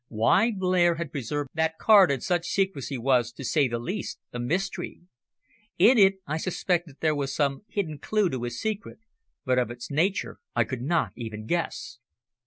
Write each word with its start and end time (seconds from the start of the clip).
Why 0.07 0.49
Blair 0.51 0.95
had 0.95 1.11
preserved 1.11 1.51
that 1.53 1.77
card 1.77 2.09
in 2.09 2.21
such 2.21 2.47
secrecy 2.47 2.97
was, 2.97 3.31
to 3.33 3.43
say 3.45 3.67
the 3.67 3.77
least, 3.77 4.17
a 4.33 4.39
mystery. 4.39 5.01
In 5.77 5.99
it 5.99 6.15
I 6.25 6.37
suspected 6.37 6.95
there 7.01 7.13
was 7.13 7.35
some 7.35 7.65
hidden 7.67 7.99
clue 7.99 8.27
to 8.31 8.41
his 8.41 8.59
secret, 8.59 8.97
but 9.45 9.59
of 9.59 9.69
its 9.69 9.91
nature 9.91 10.39
I 10.55 10.63
could 10.63 10.81
not 10.81 11.11
even 11.15 11.45
guess. 11.45 11.99